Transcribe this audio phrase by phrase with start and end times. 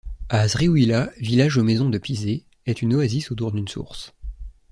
[0.29, 4.13] À Zriouila, village aux maisons de pisé, est une oasis autour d'une source.